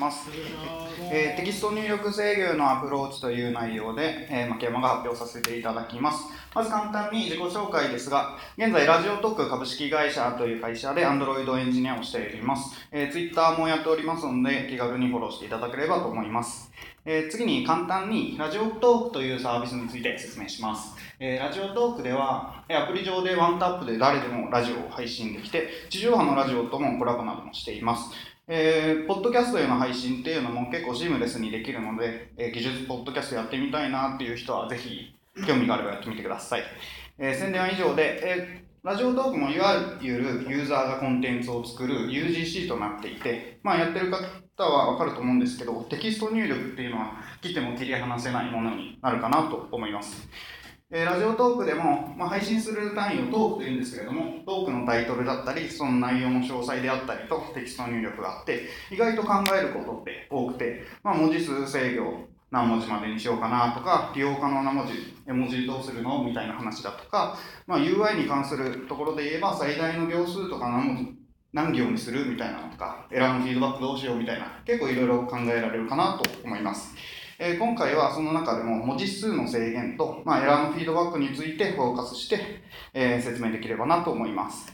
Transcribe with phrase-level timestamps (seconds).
[0.00, 0.30] ます、
[1.12, 6.24] えー、テキスト入力制御のアプローチという内容で、えー、牧山が発表させていただきます。
[6.54, 12.88] まず簡単に自己紹介ですが、現在ラジオトーク株式会社という会社で Android エンジニアをしております。
[12.90, 16.72] えー、Twitter もやっておりますので、気軽にフォローしていただければと思います。
[17.04, 20.96] えー、次に簡単にラジオトークというサービスについて説明します。
[21.20, 28.10] えー、ラジオトークでは、アプリ上でワンタップで誰でもラジオを配信できて、地上波のラジオともコラボなどもしています。
[28.52, 35.14] えー、ポッドキャストへの配信っていうのも結構シームレスにできるので、えー、技術ポッドキャストやってみたいなっていう人はぜひ
[35.46, 36.64] 興味があればやってみてください。
[37.16, 50.28] えー、宣伝は以上で、えー、ラジオトークもいわゆるユーザーがコンテンツを作る UGC となっていて、まあやってる方はわかると思うんですけど、テキスト入力っていうのは切っても切り離せないものになるかなと思います。
[50.92, 64.94] えラジオトークでも、まあ、配信する単位をトークというんですけれども、トークのタイトルだったり、その内容の詳細であったりとテキスト入力があって、意外と考えることって多くて、まあ、文字数制御、何文字までにしようかなとか、利用可能な文字、
[65.28, 71.14] 絵文字どうするのみたいな話だとか、まあ、UI に関するところで言えば、最大の行数とか何文字、
[71.52, 76.96] 何行にするみたいなのとか、エラーのフィードバックどうしようみたいな、結構いろいろ考えられるかなと思います。
[77.42, 82.38] えー、今回はその中でも文字数の制限と、まあ、エラーのフィードバックについてフォーカスして、
[82.92, 84.70] えー、説明できればなと思います。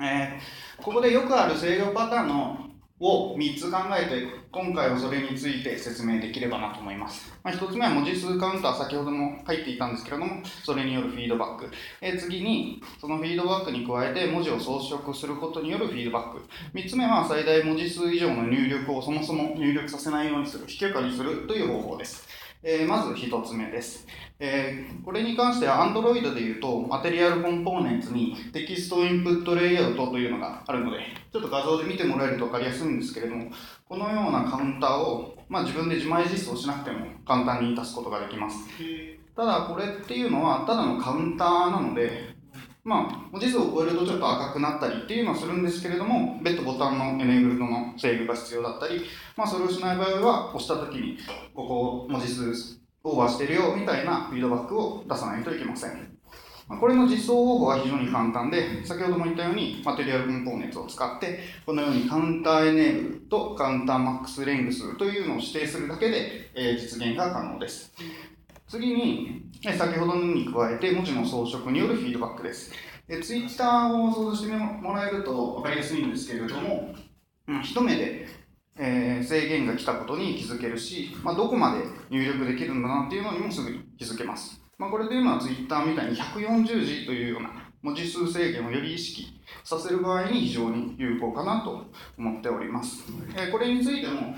[0.00, 2.71] えー、ここでよくある制御パターンの
[3.02, 7.32] を3つ考えて、今回はそれについて説明できればなと思います。
[7.42, 11.68] まあ、1つ目は文字数カウンター、先ほども書いていたんですけれども、それによるフィードバック。
[12.00, 16.42] え、次に、そのフィードバックに加えて文字を装飾することによるフィードバック。
[16.74, 22.28] 3つ目は最大文字数以上の入力をそもそも入力させないようにする、非許可にするという方法です。
[22.64, 24.06] えー、まず1つ目です。
[24.38, 30.98] えー、これに関しては Android で言うと、マテリアルコンポーネンツにテキストインプットレイアウトというのがあるので、
[31.32, 33.50] ちょっと画像で見てもらえると分かりやすいんですけれども、
[33.88, 38.58] このようなカウンターを、まあ、自分で自前実装しなくても簡単に出すことができます。
[39.34, 42.36] ただこれっていうのはただのカウンターなので、
[42.84, 49.02] まあ、文字数を超えるとちょっと赤くなったりっていうのはするんですけれども、別途ボタンのエネーブルドの制御が必要だったり、
[49.36, 51.16] まあ、それをしない場合は、押した時に、
[51.54, 56.18] ここ文字数オーバーしてるよみたいなフィードバックを出さないといけません。
[56.80, 67.92] これの実装方法は非常に簡単で、先ほども言ったようにマテリアルコンポーネンツを使って、このようにカウンターエネーブルとカウンターマックスレングスというのを指定するだけで、え実現が可能です。
[68.72, 72.72] 次に、先ほどのに加えて文字の装飾によるフィードバックです。
[73.22, 76.94] ツイッターを想像してもらえると分かりやすいんですけれども、
[77.62, 78.26] 一目で
[78.78, 84.58] えー、制限が来たことに気づけるし、まあ、どこまで入力できるんだなっていうのにもすぐに気づけます。
[84.78, 87.50] まあ、これで今 Twitter みたいに140字というような
[87.82, 91.84] 文字数制限をより意識させる場合に非常に有効かなと
[92.16, 93.04] 思っております。
[93.36, 94.34] えー、これについても、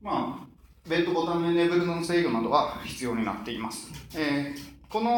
[0.00, 0.45] まあ、
[0.88, 3.90] ベッドボタンのエネーブルの制御などは必要になっています。
[4.16, 5.10] えー、この、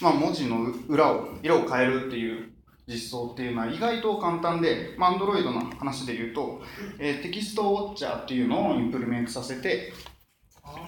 [0.00, 2.50] まあ、文字の裏を、色を変えるっていう
[2.88, 6.62] 実装っていうのは意外と簡単で、まあ、Android の話で言うと、
[6.98, 9.92] えー、テキストウォッチャーっていうのをインプリメントさせて、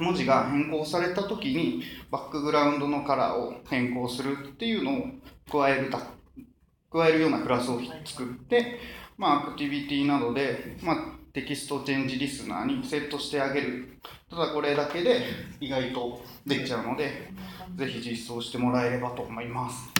[0.00, 5.04] 文字が変更された時にバックグラウンドのカラーを変更するっていうのを
[5.50, 5.98] 加えるた
[6.90, 8.78] 加えるようなクラスを作って、
[9.16, 10.96] まあ、アクティビティなどで、まあ、
[11.32, 13.96] テキストチェンジリスナーにセットしてあげる。
[14.28, 15.22] ただこれだけで
[15.60, 17.32] 意外とできちゃうので、
[17.74, 19.90] ぜひ実装してもらえればと思います。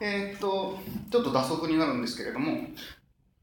[0.00, 0.76] えー、っと、
[1.10, 2.68] ちょっと打足になるんですけれども、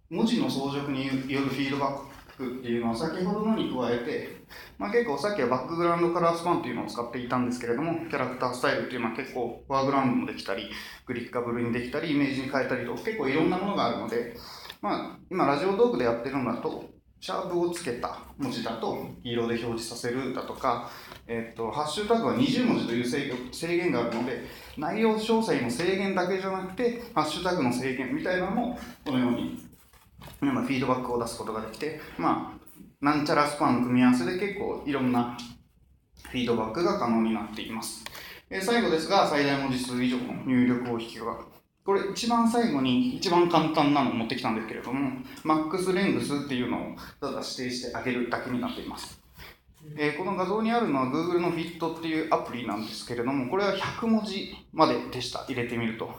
[0.09, 4.41] 文字の装飾によるフィードバックっていうのは先ほどのに加えて、
[4.77, 10.69] まあ、結構さっきはバックグラウンドカラースパンっていうのを使っていたんですけれども、キャラクタースタイルっていうのは結構ワーグラウンドもできたり、
[11.05, 14.35] グリッカブルにできたり、イメージに変えたりと結構いろんなものがあるので、
[14.81, 16.91] まあ、今ラジオトークでやってるのだと、
[17.21, 20.89] シャープをつけた文字だと黄色で表示させるだとか、
[21.27, 24.41] えっと、ハッシュタグは20文字という制限があるので、
[24.75, 29.59] 内容詳細の制限だけじゃなくて、ハッシュタグの制限みたいなのも、このように、
[30.39, 35.37] フィードバックを出すことができて、まあ、なんちゃらスパンの組み合わせで結構いろんな
[36.23, 38.03] フィードバックが可能になっています。
[38.49, 41.37] え最後ですが、最大文字数以上の入力を引きが
[41.85, 49.19] これ一番最後に一番簡単なのを持ってきたんですけれども、マックスレングスっていうのをただ指定してあげるだけになっています。
[49.97, 56.11] えー、この画像にあるのは Google の Fit っていうアプリなんですけれども、これは100文字まででした、入れてみると。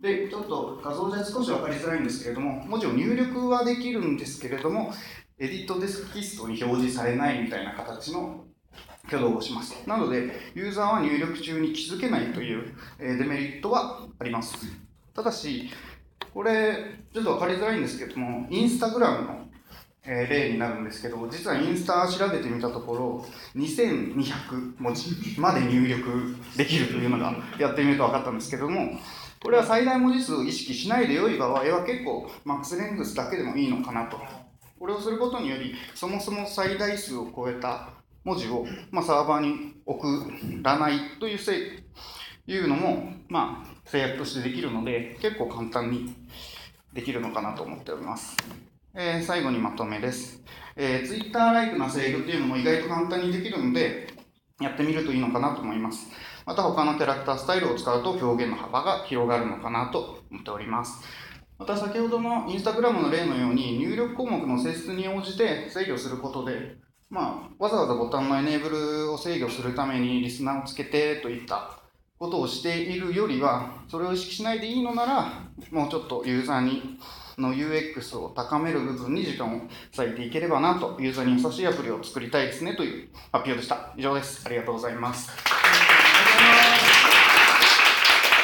[0.00, 4.92] で、ちょっと画像じゃ少し分かりづらいんですけれども、文字を入力はできるんですけれども、
[5.38, 8.44] エディットデスクキストに表示されないみたいな形の
[9.04, 9.86] 挙動をします。
[9.86, 14.85] なので、ユーザーは入力中に気づけないというデメリットはあります。
[15.16, 15.70] ただし、
[16.34, 16.76] これ、
[17.12, 19.46] ちょっと分かりづらいんですけども、インスタグラムの
[20.08, 23.26] えー例になるんですけど、実はインスタ調べてみたところ、
[23.56, 29.00] 2200文字まで入力できるというのがやってみると分かったんですけども、
[29.42, 34.20] これは最大文字数を意識しないで良い場合は結構マックスレングスだけでもいいのかなと。
[34.78, 37.88] これをすることにより、そもそも最大数を超えた
[38.22, 40.06] 文字を、まあ、サーバーに送
[40.62, 41.62] らないというせい
[42.46, 46.14] いうのも、まあ、制約としてできるので、結構簡単に
[46.92, 48.36] できるのかなと思っております。
[48.94, 50.42] えー最後にまとめです。
[50.74, 54.08] えー、Twitter ライクな制御っていうのも意外と簡単にできるので、
[54.60, 56.08] やってみるといいのかなと思います。
[56.46, 61.02] また他のキャラクタースタイルを使うと表現の幅が広がるのかなと思っております。
[61.58, 66.76] また先ほどのインスタグラムの例のように入力項目の性質に応じて制御することで、
[67.10, 71.80] まあ、わざわざボタンのエネーブルを制御するためにリスナーをつけてといった
[72.18, 75.32] ことをしているよりは、それを意識しないでいいのなら、
[75.70, 76.98] もうちょっとユーザーに
[77.38, 79.60] の UX を高める部分に時間を
[79.96, 83.92] 割いていければなと、ユーザーに優しいアプリを作りたいですねという発表でした。
[83.96, 84.42] 以上です。
[84.46, 85.30] ありがとうございます。